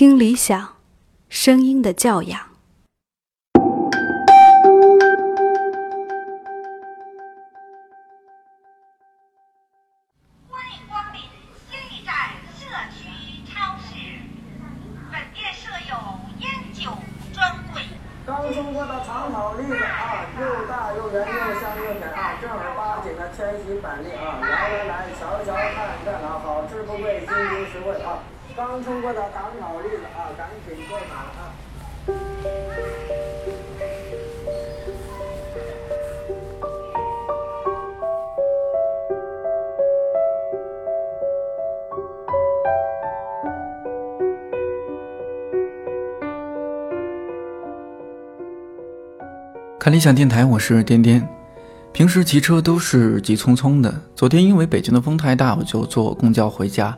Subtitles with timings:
[0.00, 0.76] 听理想，
[1.28, 2.49] 声音的教养。
[26.80, 28.22] 啊，好吃不贵，经济实惠啊。
[28.56, 31.52] 刚冲过的长草栗子啊，赶紧购买啊。
[49.78, 51.39] 看理想电台，我是颠颠。
[51.92, 53.92] 平时骑车都是急匆匆的。
[54.14, 56.96] 昨天因为北京的风太大，我就坐公交回家。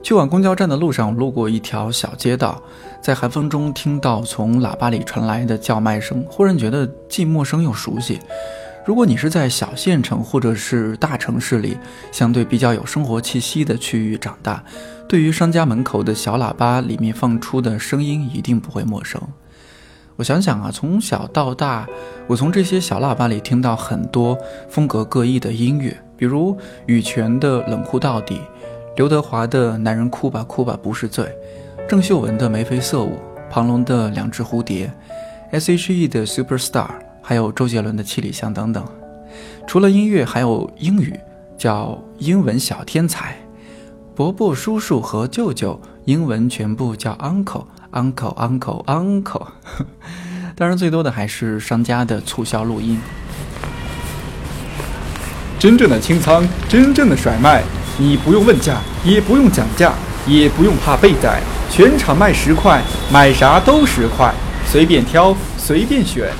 [0.00, 2.62] 去往公交站的路上，路过一条小街道，
[3.02, 8.20] 在寒风中听到从喇叭里传来的叫卖声，忽然觉得既陌生又熟悉。
[8.86, 11.76] 如果你是在小县城或者是大城市里，
[12.12, 14.62] 相对比较有生活气息的区域长大，
[15.08, 19.20] 对于商家门口的小喇叭里面放出的声音一定不会陌生。
[20.18, 21.86] 我想想啊，从小到大，
[22.26, 24.36] 我从这些小喇叭里听到很多
[24.68, 28.34] 风格各异的音乐，比如羽泉的《冷酷到底》，
[28.96, 31.24] 刘德华的《男人哭吧哭吧不是罪》，
[31.88, 33.12] 郑秀文的《眉飞色舞》，
[33.48, 34.88] 庞龙的《两只蝴蝶》
[35.52, 36.86] ，S.H.E 的《Superstar》，
[37.22, 38.84] 还有周杰伦的《七里香》等等。
[39.68, 41.16] 除了音乐，还有英语，
[41.56, 43.36] 叫英文小天才。
[44.16, 47.62] 伯伯、叔叔和舅舅，英文全部叫 uncle。
[47.92, 49.46] Uncle uncle uncle，
[50.56, 53.00] 当然最多的还是商家的促销录音。
[55.58, 57.62] 真正的清仓，真正的甩卖，
[57.98, 59.92] 你不用问价，也不用讲价，
[60.26, 62.80] 也不用怕被宰，全场卖十块，
[63.12, 64.32] 买啥都十块，
[64.66, 66.30] 随便挑，随便选。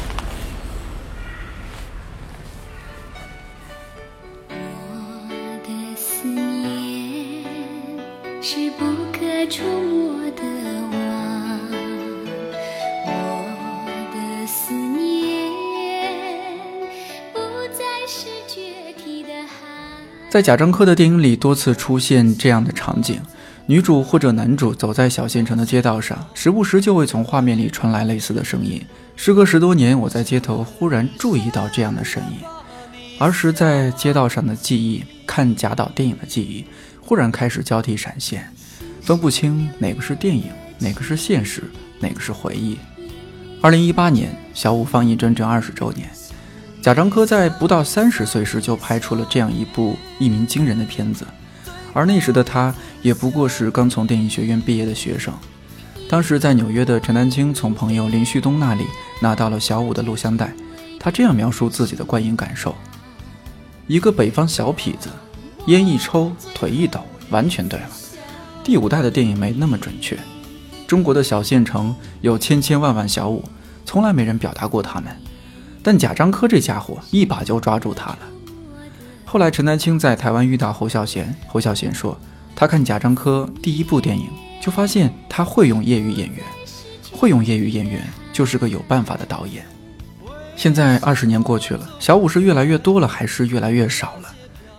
[20.30, 23.18] 在贾樟柯的电影里，多次出现这样的场景：
[23.64, 28.78] 女主或者男主走在小县城的街道上，时不时就会从画面里传来类似的声音。
[29.17, 32.38] 时隔十多年，我在街头忽然注意到这样的声音。
[33.18, 36.67] 儿时在街道上的记忆，看贾导电影的记忆，
[37.00, 38.52] 忽然开始交替闪现，
[39.00, 40.44] 分不清哪个是电影，
[40.78, 41.62] 哪个是现实，
[42.00, 42.77] 哪个是回忆。
[43.62, 46.06] 二零一八年，小五放映整整二十周年。
[46.80, 51.27] 贾樟柯在不到三十岁时就拍出了这样一部一鸣惊人的片子，
[51.92, 55.34] 而那时的他也不过是刚从电影学院毕业的学生。
[56.08, 58.84] 当时在纽约的陈丹青从朋友林旭东那里
[59.20, 60.50] 拿到了小五的录像带，
[60.98, 62.74] 他这样描述自己的观影感受：
[63.86, 65.11] 一个北方小痞子，
[65.67, 67.86] 烟一抽，腿一抖，完全对了。
[68.64, 70.17] 第五代的电影没那么准确，
[70.86, 73.44] 中国的小县城有千千万万小五，
[73.84, 75.14] 从来没人表达过他们。
[75.88, 78.18] 但贾樟柯这家伙一把就抓住他了。
[79.24, 82.14] 后来陈丹青在台湾遇到侯孝贤，侯孝贤说，
[82.54, 84.28] 他看贾樟柯第一部电影
[84.60, 86.44] 就发现他会用业余演员，
[87.10, 89.64] 会用业余演员就是个有办法的导演。
[90.56, 94.28] 现在二十年过去了，小五是越来越多了还是越来越少了？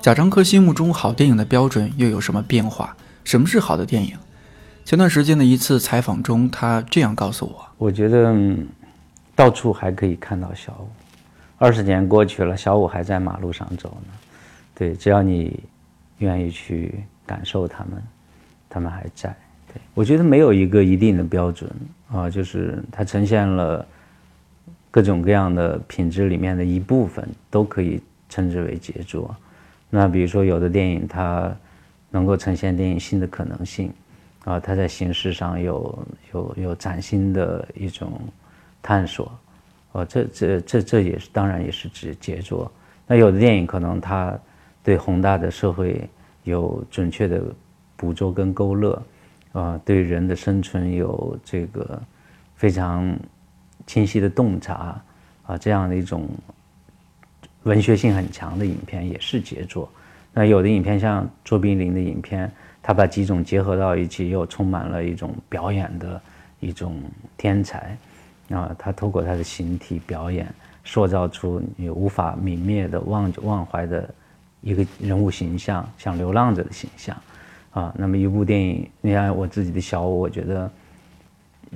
[0.04, 2.96] 贾樟柯心目中好电影的标准又有什么变化？
[3.24, 4.16] 什么是好的电影？
[4.86, 7.66] 前段时间的一次采访中，他这样告诉我。
[7.80, 8.32] 我觉得、
[9.36, 10.88] 到处还可以看到小五。
[11.60, 14.14] 二十年过去了，小五还在马路上走呢。
[14.74, 15.60] 对，只要你
[16.20, 18.02] 愿意去感受他们，
[18.70, 19.36] 他们还在。
[19.72, 21.70] 对我觉得没有一个一定的标准
[22.12, 23.86] 啊，就是它呈现了
[24.90, 29.36] 各种各样的品质里面的一部分，都可以称之为杰作。
[29.90, 31.54] 那比如说，有的电影它
[32.10, 33.94] 能够呈现电影新的可能性，
[34.46, 38.20] 啊，它在形式上有有有崭新的一种
[38.82, 39.32] 探索，
[39.92, 42.72] 哦，这这这这也是当然也是指杰作。
[43.08, 44.38] 那有的电影可能它
[44.84, 46.08] 对宏大的社会
[46.44, 47.42] 有准确的
[47.96, 49.02] 捕捉跟勾勒，
[49.52, 52.00] 啊，对人的生存有这个
[52.56, 53.18] 非常
[53.88, 55.02] 清晰的洞察，
[55.44, 56.30] 啊，这样的一种
[57.64, 59.90] 文学性很强的影片也是杰作。
[60.32, 62.50] 那有的影片像卓别林的影片，
[62.84, 66.22] 他把几种结合到一起，又充满了一种表演的
[66.60, 67.02] 一种
[67.36, 67.98] 天才，
[68.50, 70.48] 啊，他透过他的形体表演，
[70.84, 74.10] 塑造出你无法泯灭的忘忘怀的
[74.62, 77.16] 一个人物形象，像流浪者的形象，
[77.72, 80.72] 啊，那么一部电影，你看我自己的小五，我觉得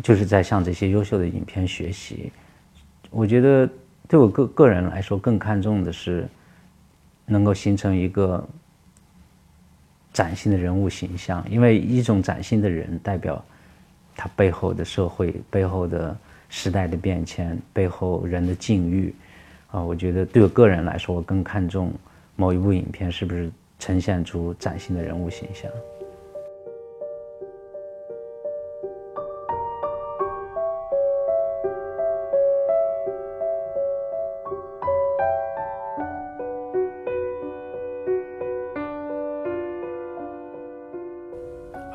[0.01, 2.31] 就是在向这些优秀的影片学习。
[3.11, 3.69] 我觉得
[4.07, 6.27] 对我个个人来说，更看重的是
[7.25, 8.43] 能够形成一个
[10.11, 13.43] 崭新的人物形象，因为一种崭新的人代表
[14.15, 16.17] 他背后的社会、背后的
[16.55, 19.11] 时代的变迁、背后人的境遇。
[19.71, 21.91] 啊，我觉得对我个人来说，我更看重
[22.35, 25.69] 某一部影片是不是呈现出崭新的人物形象。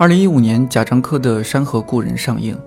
[0.01, 2.59] 二零一五年，贾樟柯的《山河故人》上映。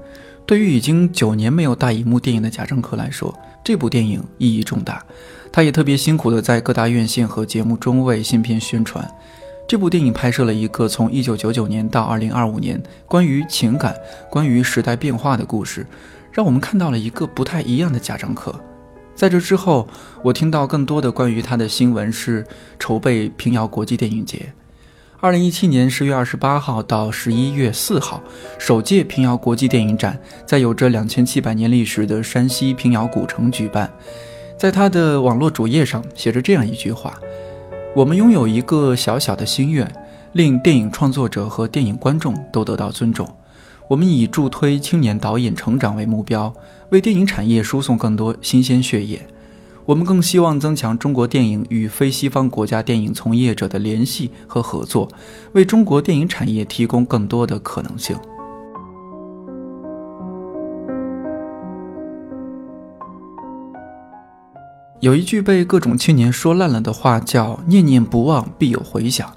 [0.52, 3.34] 对于已经九年没有大荧幕电影的贾樟柯来说，
[3.64, 5.02] 这部电影意义重大。
[5.50, 9.10] 他也特别辛苦地在各大院线和节目中为新片宣传。
[9.66, 13.96] 这部电影拍摄了一个从一九九九年到二零二五年关于情感、
[14.30, 15.88] 关于时代变化的故事，
[16.34, 18.54] 让我们看到了一个不太一样的贾樟柯。
[19.16, 19.88] 在这之后，
[20.22, 22.46] 我听到更多的关于他的新闻是
[22.78, 24.52] 筹备平遥国际电影节。
[25.22, 28.20] 二零一七年十月二十八号到十一月四号，
[28.58, 33.88] 首届平遥国际电影展在有着两千七百年历史的山西平遥古城举办。
[34.58, 37.20] 在他的网络主页上写着这样一句话
[37.96, 39.88] ：“我们拥有一个小小的心愿，
[40.32, 43.30] 令电影创作者和电影观众都得到尊重。
[43.88, 46.52] 我们以助推青年导演成长为目标，
[46.90, 49.24] 为电影产业输送更多新鲜血液。”
[49.86, 55.10] 我们更希望增强中国电影与非西方国家电影从业者的联系和合作，
[55.54, 58.16] 为中国电影产业提供更多的可能性。
[65.00, 69.28] 有一句被各种青年说烂了的话，叫“念念不忘，必有回响”，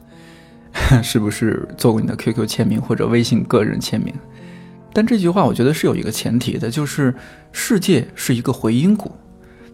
[1.03, 4.13] 是不是做过你的 QQ 签名或者微信个人签名？
[4.93, 7.15] 但这句话我觉得是有一个前提的，就是
[7.51, 9.11] 世界是一个回音谷。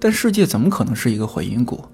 [0.00, 1.84] 但世界怎么可能是一个回音谷？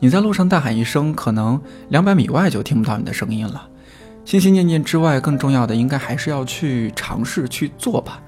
[0.00, 1.60] 你在路上大喊一声，可能
[1.90, 3.68] 两百米外就听不到你的声音了。
[4.24, 8.20] 心心念念之外，更重要的应该还是要去尝试去做吧。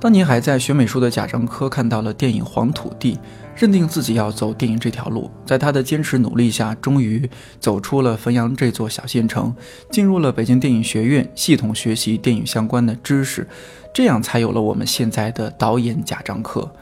[0.00, 3.16] 当年还在学美术的贾樟柯看到了电影《黄土地》，
[3.56, 7.28] 认定自己要走电影这条路，在他的坚持努力下，终于
[7.58, 9.52] 走出了汾阳这座小县城，
[9.90, 13.48] 进入了北京电影学院，系统学习电影相关的知识，
[13.92, 16.72] 这样才有了我们现在的导演贾樟柯。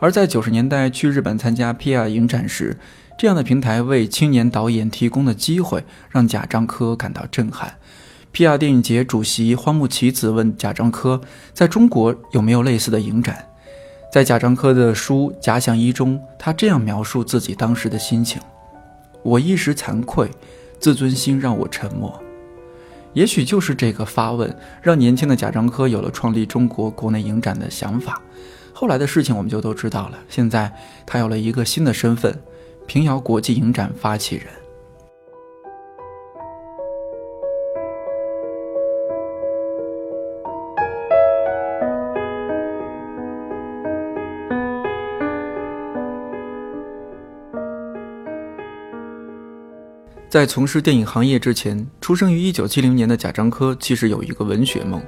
[0.00, 2.76] 而在九十年代去日本参加 PR 影展时，
[3.18, 7.74] 这样的平台为青年导演提供的机会让贾樟柯感到震撼。
[8.32, 11.20] PR 电影节主席荒木齐子问贾樟柯，
[11.52, 13.46] 在中国有没有类似的影展？
[14.10, 18.40] 在贾樟柯的书《假想一》中，他这样描述自己当时的心情
[19.22, 20.30] ：“我一时惭愧，
[20.80, 22.20] 自尊心让我沉默。”
[23.12, 28.22] 也许就是这个发问，让年轻的贾樟柯有了创立中国国内影展的想法。
[28.80, 30.18] 后来的事情我们就都知道了。
[30.26, 30.72] 现在
[31.04, 32.34] 他有了一个新的身份——
[32.88, 34.46] 平遥国际影展发起人。
[50.30, 55.02] 在从事电影行业之前，出生于一九七零年的贾樟柯其实有一个文学梦。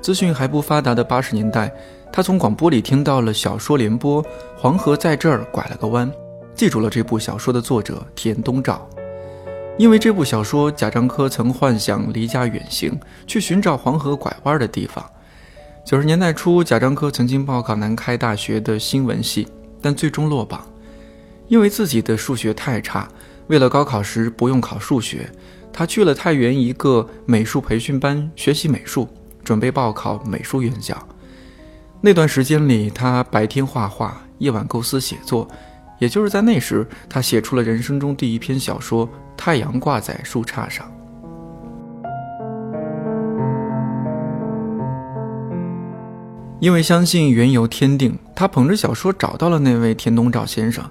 [0.00, 1.74] 资讯还不发达的八十年代。
[2.12, 4.22] 他从广播里听到了小说联播
[4.56, 6.10] 《黄河在这儿拐了个弯》，
[6.54, 8.88] 记住了这部小说的作者田东照。
[9.78, 15.04] 因为这部小说，贾樟柯曾幻想离家远行，去寻找黄河拐弯的地方。
[15.84, 19.46] 九十年代初，贾樟柯曾经报考南开大学的新闻系，
[19.80, 20.66] 但最终落榜，
[21.46, 23.08] 因为自己的数学太差，
[23.46, 25.30] 为了高考时不用考数学，
[25.72, 29.08] 他去了太原一个美术培训班学习美术，
[29.44, 30.98] 准备报考美术院校。
[32.00, 35.48] 那段时间里，他白天画画，夜晚构思写作。
[35.98, 39.04] 也就是在那时，他写出了人生中第一篇小说
[39.36, 40.86] 《太阳挂在树杈上》。
[46.60, 50.84] 因为相信缘由天定，他捧着小说找到了那位田东照先生。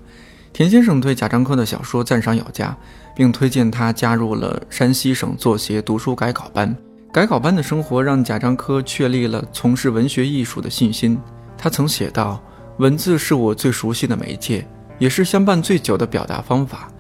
[0.52, 2.76] 田先生对贾樟柯的小说赞赏有加，
[3.16, 6.76] 并推荐他加入了山西省作协读书改稿班。
[7.18, 11.20] 改稿班的生活让贾樟柯确立了从事文学艺术的信心。
[11.58, 12.40] 他曾写道
[12.78, 14.64] ：“文字是我最熟悉的媒介，
[15.00, 16.92] 也是相伴最久的表达方法。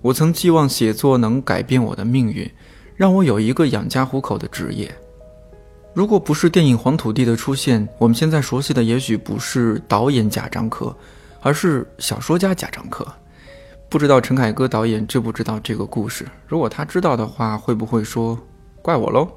[0.00, 2.48] 我曾寄望写作能改变我的命运，
[2.94, 4.88] 让我有一个养家糊口的职业。
[5.92, 10.96] 如果不是电影《黄土地》的出现，我们现在熟悉的也许不是导演贾樟柯，
[11.40, 13.04] 而是小说家贾樟柯。
[13.88, 16.24] 不知道陈凯歌导演知不知道这个故事？
[16.46, 18.38] 如果他知道的话，会不会说
[18.80, 19.28] 怪我喽？”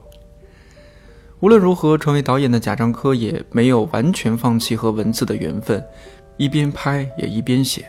[1.39, 5.83] 无论如何，成为导演的贾樟柯也没有完全放弃和文字的缘分，
[6.35, 7.85] 一边拍也一边写。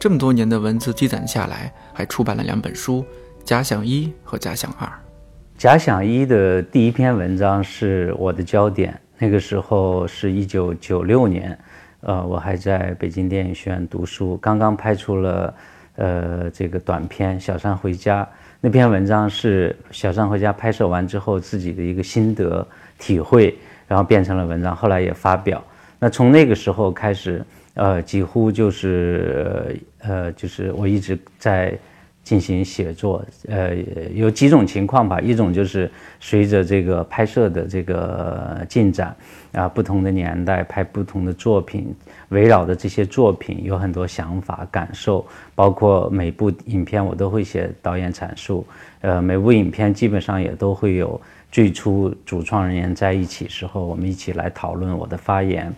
[0.00, 3.02] 这么多年的文字积攒下来，还出版了两本书
[3.44, 4.86] 《假想一》和《假想二》。
[5.56, 11.56] 《假想一》的第一篇文章是我的焦点，那个时候是一九九六年，
[12.00, 15.54] 呃，我还在北京电影学院读书，刚刚拍出了
[15.96, 18.24] 呃这个短片《小山回家》。
[18.60, 22.66] 那篇文章是《小山回家》拍摄完之后自己的一个心得
[22.98, 23.56] 体会，
[23.88, 25.62] 然后变成了文章，后来也发表。
[25.98, 27.42] 那从那个时候开始，
[27.74, 31.76] 呃，几乎就是呃，就是我一直在
[32.22, 33.24] 进行写作。
[33.48, 33.74] 呃，
[34.14, 39.14] 有几种情况吧，一种就是随着这个拍摄的这个进展。
[39.52, 41.92] 啊，不同的年代拍不同的作品，
[42.28, 48.64] 围绕着这些作品有很多想法、感受，包括每部影片我都会写导演阐述。
[49.00, 55.74] 呃，每部影片基本上也都会有最初主创人员在一起时候，我们一起来讨论我的发言。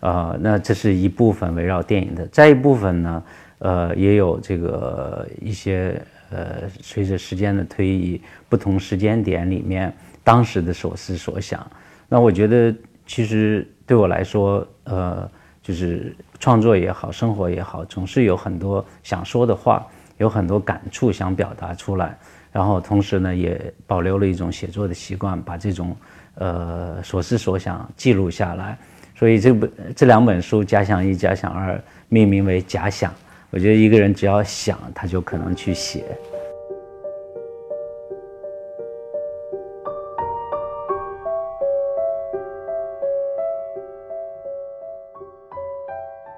[0.00, 3.22] 呃，那这是一部分围绕电影的，再一部分呢，
[3.64, 9.92] 呃，也有这个一些呃，随着时间的推移，不同时间点里面
[10.22, 11.66] 当时的所思所想。
[12.08, 12.74] 那我觉得。
[13.06, 15.30] 其实对我来说，呃，
[15.62, 22.16] 就是创作也好，生活也好，总是有很多想说的话，有很多感触想表达出来。
[22.50, 25.94] 然后同时呢，也保留了一种写作的习惯，把这种
[26.36, 28.78] 呃所思所想记录下来。
[29.14, 31.74] 所以这本这两本书《假想一》《假想二》
[32.08, 33.12] 命名为“假想”。
[33.54, 36.04] 我觉得一个人只要想，他就可能去写。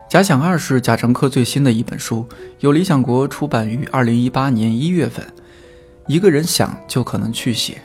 [0.11, 2.29] 《假想二》是贾樟柯最新的一本书，
[2.61, 5.25] 由理想国出版于二零一八年一月份。
[6.07, 7.81] 一个人想就可能去写，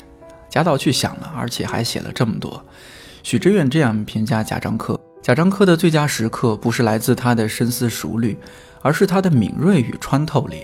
[0.50, 2.62] 贾导去想了，而且还写了这么多。
[3.24, 8.36] 许知远这样评价贾樟柯：贾樟柯的最佳时刻不是来自他的深思熟虑，
[8.82, 10.64] 而是他的敏锐与穿透力。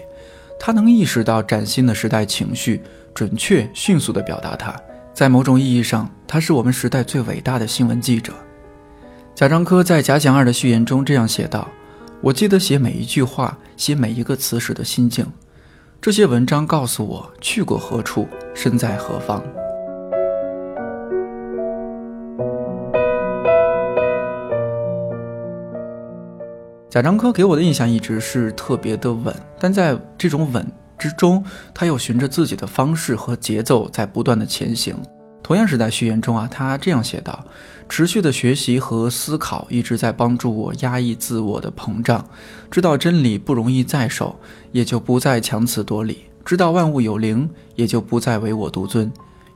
[0.60, 2.82] 他能意识到崭新的时代情绪，
[3.14, 4.76] 准确迅速地表达它。
[5.14, 8.34] 在某种意义上，他是我们时代最伟大的新闻记者。
[9.36, 11.68] 贾樟柯在《假想二》的序言中这样写道
[12.22, 15.24] ：“我记得写每一句话、写每一个词时的心境。
[16.02, 19.44] 这些文章告诉我去过何处，身在何方。”
[26.90, 30.66] 贾樟柯给我的印象一直是特别的稳，但在这种稳
[30.98, 34.96] 之中，他又循着自己的方式和节奏在不断的前行。
[35.44, 37.46] 同样是在序言中啊，他这样写道。
[37.90, 42.26] 持续的学习和思考一直在帮助我压抑自我的膨胀，
[42.70, 44.38] 知道真理不容易在手，
[44.72, 49.10] 也就不再强词夺理；知道万物有灵，也就不再唯我独尊。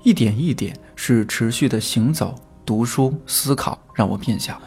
[0.04, 2.36] 一点一点，是持续的行走、
[2.66, 4.58] 读书、思考，让我变小。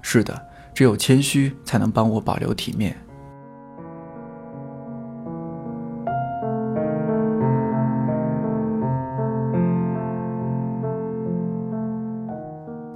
[0.00, 0.40] 是的，
[0.74, 2.96] 只有谦虚，才能帮我保留体面。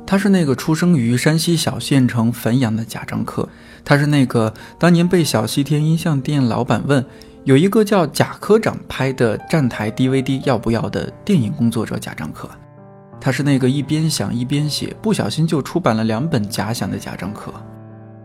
[0.07, 3.49] 他是那个出生于山西小县城汾阳的贾樟柯，
[3.85, 7.05] 他是那个当年被小西天音像店老板问
[7.43, 12.49] 有一个叫贾科长拍的站台 DVD 要不要的电影工作者贾樟柯，
[13.25, 17.51] 他是那个一边想一边写，不小心就出版了两本假想的贾樟柯。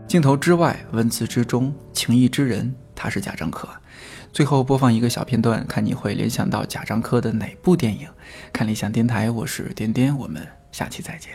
[0.06, 3.66] 镜头之外，文字之中，情意之人，他是贾樟柯。
[4.34, 8.10] 最后播放一个小片段，看你会联想到贾樟柯的哪部电影？
[8.52, 11.32] 看理想电台，我是点点，我们下期再见。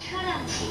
[0.00, 0.70] 车辆起